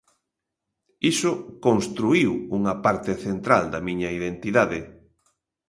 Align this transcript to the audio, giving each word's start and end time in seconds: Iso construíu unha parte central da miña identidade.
Iso 1.11 1.31
construíu 1.65 2.31
unha 2.57 2.73
parte 2.85 3.11
central 3.25 3.63
da 3.73 3.79
miña 3.87 4.09
identidade. 4.19 4.79